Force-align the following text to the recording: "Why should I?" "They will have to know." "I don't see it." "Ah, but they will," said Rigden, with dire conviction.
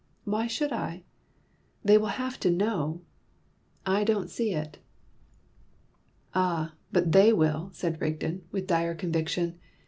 "Why 0.23 0.47
should 0.47 0.73
I?" 0.73 1.03
"They 1.85 1.95
will 1.99 2.17
have 2.17 2.39
to 2.39 2.49
know." 2.49 3.01
"I 3.85 4.03
don't 4.03 4.31
see 4.31 4.49
it." 4.51 4.79
"Ah, 6.33 6.73
but 6.91 7.11
they 7.11 7.31
will," 7.31 7.69
said 7.71 8.01
Rigden, 8.01 8.41
with 8.51 8.65
dire 8.65 8.95
conviction. 8.95 9.59